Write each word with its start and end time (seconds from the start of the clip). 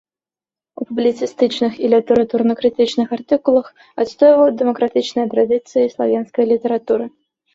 У 0.79 0.85
публіцыстычных 0.91 1.73
і 1.83 1.89
літаратурна-крытычных 1.93 3.07
артыкулах 3.19 3.67
адстойваў 4.03 4.49
дэмакратычныя 4.61 5.25
традыцыі 5.35 5.91
славенскай 5.95 6.45
літаратуры. 6.53 7.05